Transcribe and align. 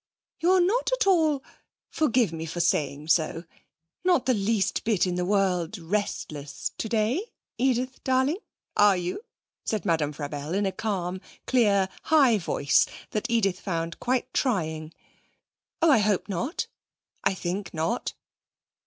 'You're 0.39 0.61
not 0.65 0.89
at 0.99 1.05
all 1.05 1.43
forgive 1.91 2.33
me 2.33 2.47
for 2.47 2.59
saying 2.59 3.09
so 3.09 3.43
not 4.03 4.25
the 4.25 4.33
least 4.33 4.83
bit 4.83 5.05
in 5.05 5.13
the 5.13 5.23
world 5.25 5.77
restless 5.77 6.71
today, 6.75 7.27
Edith 7.59 8.03
darling, 8.03 8.39
are 8.75 8.97
you?' 8.97 9.23
said 9.63 9.85
Madame 9.85 10.11
Frabelle 10.11 10.55
in 10.55 10.65
a 10.65 10.71
calm, 10.71 11.21
clear, 11.45 11.87
high 12.05 12.39
voice 12.39 12.87
that 13.11 13.29
Edith 13.29 13.59
found 13.59 13.99
quite 13.99 14.33
trying. 14.33 14.91
'Oh, 15.83 15.91
I 15.91 15.99
hope 15.99 16.27
not 16.27 16.65
I 17.23 17.35
think 17.35 17.71
not.' 17.71 18.15